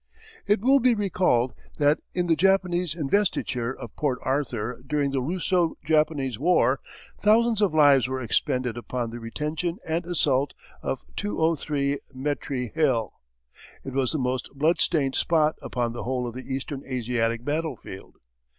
[0.47, 5.77] It will be recalled that in the Japanese investiture of Port Arthur during the Russo
[5.85, 6.79] Japanese war,
[7.19, 13.13] thousands of lives were expended upon the retention and assault of 203 Metre Hill.
[13.83, 18.15] It was the most blood stained spot upon the whole of the Eastern Asiatic battlefield.